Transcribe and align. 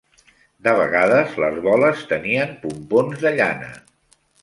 De 0.67 0.73
vegades 0.79 1.37
les 1.45 1.61
boles 1.67 2.03
tenien 2.15 2.57
pompons 2.67 3.25
de 3.27 3.37
llana. 3.41 3.73